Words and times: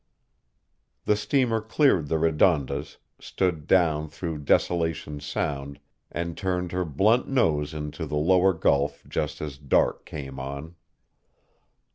The 1.05 1.15
steamer 1.15 1.61
cleared 1.61 2.07
the 2.07 2.17
Redondas, 2.17 2.97
stood 3.19 3.67
down 3.67 4.09
through 4.09 4.39
Desolation 4.39 5.19
Sound 5.19 5.79
and 6.11 6.35
turned 6.35 6.71
her 6.71 6.85
blunt 6.85 7.27
nose 7.27 7.71
into 7.71 8.07
the 8.07 8.17
lower 8.17 8.53
gulf 8.53 9.03
just 9.07 9.41
as 9.41 9.59
dark 9.59 10.03
came 10.05 10.39
on. 10.39 10.75